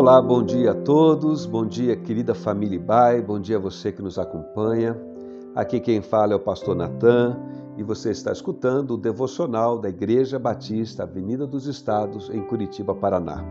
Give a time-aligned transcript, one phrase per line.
[0.00, 4.00] Olá, bom dia a todos, bom dia querida família Bai, bom dia a você que
[4.00, 4.98] nos acompanha.
[5.54, 7.38] Aqui quem fala é o pastor Natan
[7.76, 13.44] e você está escutando o devocional da Igreja Batista Avenida dos Estados em Curitiba, Paraná.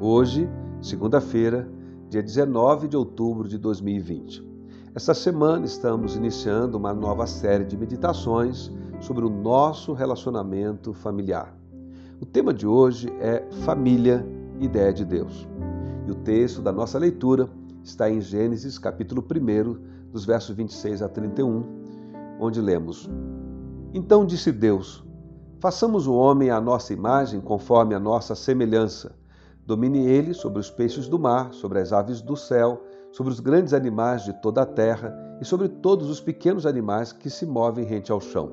[0.00, 0.48] Hoje,
[0.80, 1.68] segunda-feira,
[2.08, 4.40] dia 19 de outubro de 2020.
[4.94, 8.70] Essa semana estamos iniciando uma nova série de meditações
[9.00, 11.52] sobre o nosso relacionamento familiar.
[12.20, 14.24] O tema de hoje é família,
[14.60, 15.48] ideia de Deus.
[16.06, 17.48] E o texto da nossa leitura
[17.82, 21.64] está em Gênesis, capítulo 1, dos versos 26 a 31,
[22.40, 23.08] onde lemos:
[23.94, 25.04] Então disse Deus:
[25.60, 29.14] Façamos o homem à nossa imagem, conforme a nossa semelhança.
[29.64, 32.82] Domine ele sobre os peixes do mar, sobre as aves do céu,
[33.12, 37.30] sobre os grandes animais de toda a terra e sobre todos os pequenos animais que
[37.30, 38.50] se movem rente ao chão.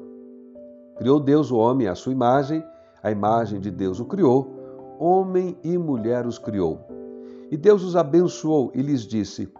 [0.97, 2.63] Criou Deus o homem à sua imagem,
[3.01, 4.53] a imagem de Deus o criou,
[4.99, 6.98] homem e mulher os criou.
[7.51, 9.51] E Deus os abençoou e lhes disse: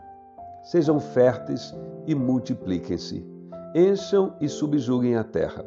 [0.64, 1.74] Sejam férteis
[2.06, 3.26] e multipliquem-se,
[3.74, 5.66] encham e subjuguem a terra.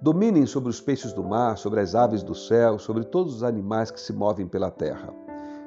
[0.00, 3.92] Dominem sobre os peixes do mar, sobre as aves do céu, sobre todos os animais
[3.92, 5.14] que se movem pela terra.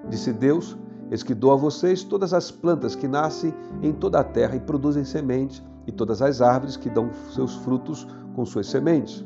[0.09, 0.75] Disse Deus:
[1.09, 4.59] Eis que dou a vocês todas as plantas que nascem em toda a terra e
[4.59, 9.23] produzem semente, e todas as árvores que dão seus frutos com suas sementes.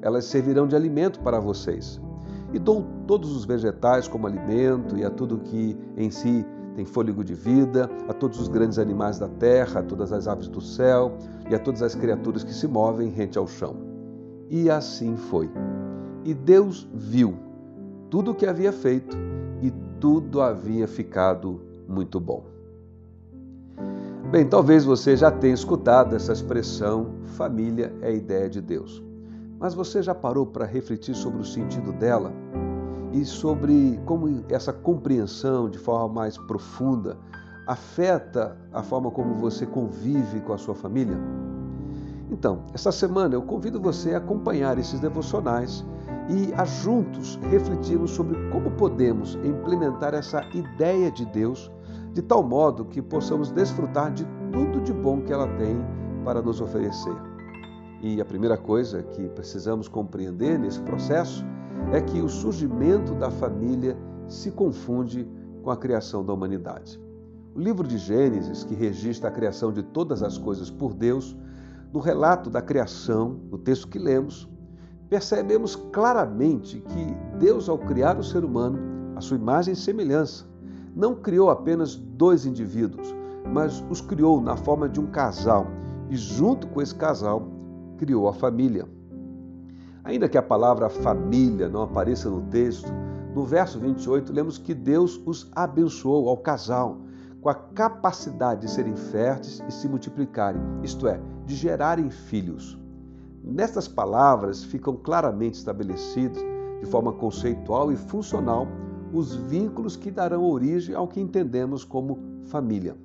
[0.00, 2.00] Elas servirão de alimento para vocês
[2.52, 7.22] e dou todos os vegetais como alimento e a tudo que em si tem fôlego
[7.22, 11.16] de vida, a todos os grandes animais da terra, a todas as aves do céu
[11.50, 13.76] e a todas as criaturas que se movem rente ao chão.
[14.48, 15.50] E assim foi.
[16.24, 17.34] E Deus viu
[18.08, 19.16] tudo o que havia feito
[19.60, 22.44] e tudo havia ficado muito bom.
[24.30, 29.02] Bem, talvez você já tenha escutado essa expressão família é a ideia de Deus.
[29.62, 32.32] Mas você já parou para refletir sobre o sentido dela
[33.12, 37.16] e sobre como essa compreensão de forma mais profunda
[37.64, 41.16] afeta a forma como você convive com a sua família?
[42.28, 45.86] Então, essa semana eu convido você a acompanhar esses devocionais
[46.28, 51.70] e a juntos refletirmos sobre como podemos implementar essa ideia de Deus
[52.12, 55.76] de tal modo que possamos desfrutar de tudo de bom que ela tem
[56.24, 57.31] para nos oferecer.
[58.02, 61.44] E a primeira coisa que precisamos compreender nesse processo
[61.92, 63.96] é que o surgimento da família
[64.26, 65.24] se confunde
[65.62, 67.00] com a criação da humanidade.
[67.54, 71.36] O livro de Gênesis, que registra a criação de todas as coisas por Deus,
[71.92, 74.48] no relato da criação, no texto que lemos,
[75.08, 78.80] percebemos claramente que Deus, ao criar o ser humano,
[79.14, 80.44] a sua imagem e semelhança,
[80.96, 83.14] não criou apenas dois indivíduos,
[83.52, 85.66] mas os criou na forma de um casal
[86.10, 87.51] e, junto com esse casal,
[87.98, 88.86] criou a família.
[90.04, 92.92] Ainda que a palavra família não apareça no texto,
[93.34, 96.98] no verso 28 lemos que Deus os abençoou ao casal
[97.40, 102.78] com a capacidade de serem férteis e se multiplicarem, isto é, de gerarem filhos.
[103.42, 106.40] Nestas palavras ficam claramente estabelecidos,
[106.80, 108.68] de forma conceitual e funcional,
[109.12, 112.96] os vínculos que darão origem ao que entendemos como família.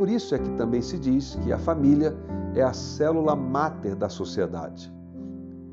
[0.00, 2.16] Por isso é que também se diz que a família
[2.54, 4.90] é a célula máter da sociedade.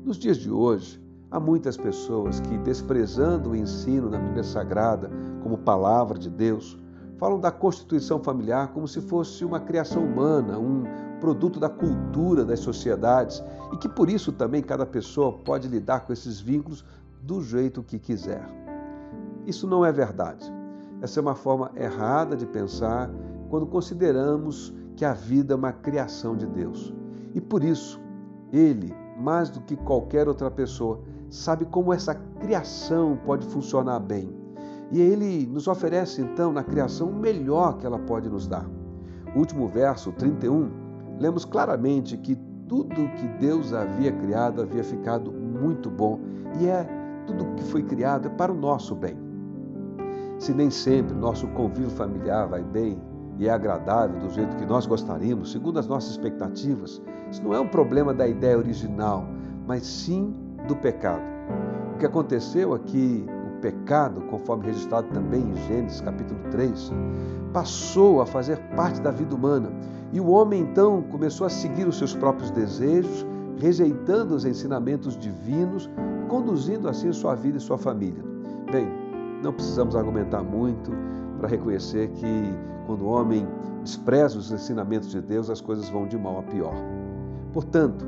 [0.04, 5.10] Nos dias de hoje, há muitas pessoas que, desprezando o ensino da Bíblia Sagrada
[5.42, 6.76] como palavra de Deus,
[7.16, 10.84] falam da constituição familiar como se fosse uma criação humana, um
[11.20, 16.12] produto da cultura das sociedades e que por isso também cada pessoa pode lidar com
[16.12, 16.84] esses vínculos
[17.22, 18.46] do jeito que quiser.
[19.46, 20.52] Isso não é verdade.
[21.00, 23.10] Essa é uma forma errada de pensar
[23.48, 26.94] quando consideramos que a vida é uma criação de Deus.
[27.34, 28.00] E por isso,
[28.52, 34.28] Ele, mais do que qualquer outra pessoa, sabe como essa criação pode funcionar bem.
[34.90, 38.68] E Ele nos oferece então na criação o melhor que ela pode nos dar.
[39.34, 40.70] O último verso, 31,
[41.18, 42.36] lemos claramente que
[42.66, 46.20] tudo que Deus havia criado havia ficado muito bom
[46.60, 46.86] e é
[47.26, 49.16] tudo que foi criado é para o nosso bem.
[50.38, 53.00] Se nem sempre nosso convívio familiar vai bem,
[53.38, 57.00] e é agradável do jeito que nós gostaríamos, segundo as nossas expectativas,
[57.30, 59.26] isso não é um problema da ideia original,
[59.66, 60.34] mas sim
[60.66, 61.22] do pecado.
[61.94, 66.92] O que aconteceu aqui, o pecado, conforme registrado também em Gênesis capítulo 3,
[67.52, 69.70] passou a fazer parte da vida humana
[70.12, 73.26] e o homem então começou a seguir os seus próprios desejos,
[73.56, 75.88] rejeitando os ensinamentos divinos,
[76.28, 78.22] conduzindo assim sua vida e sua família.
[78.70, 78.88] Bem,
[79.42, 80.92] não precisamos argumentar muito
[81.38, 82.54] para reconhecer que
[82.86, 83.46] quando o homem
[83.82, 86.74] despreza os ensinamentos de Deus, as coisas vão de mal a pior.
[87.52, 88.04] Portanto,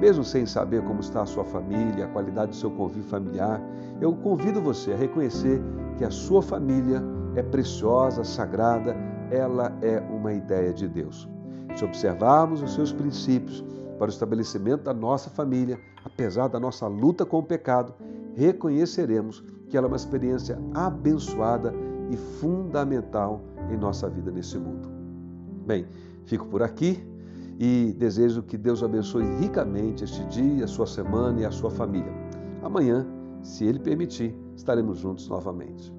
[0.00, 3.60] mesmo sem saber como está a sua família, a qualidade do seu convívio familiar,
[4.00, 5.62] eu convido você a reconhecer
[5.96, 7.02] que a sua família
[7.36, 8.96] é preciosa, sagrada,
[9.30, 11.28] ela é uma ideia de Deus.
[11.76, 13.64] Se observarmos os seus princípios
[13.98, 17.94] para o estabelecimento da nossa família, apesar da nossa luta com o pecado,
[18.34, 21.72] reconheceremos que ela é uma experiência abençoada
[22.10, 24.88] e fundamental em nossa vida nesse mundo.
[25.66, 25.86] Bem,
[26.24, 27.02] fico por aqui
[27.58, 32.12] e desejo que Deus abençoe ricamente este dia, a sua semana e a sua família.
[32.62, 33.06] Amanhã,
[33.42, 35.92] se Ele permitir, estaremos juntos novamente.